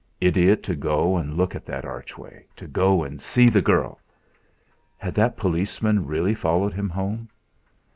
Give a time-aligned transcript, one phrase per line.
[0.19, 3.99] Idiot to go and look at that archway, to go and see the girl!
[4.97, 7.29] Had that policeman really followed him home?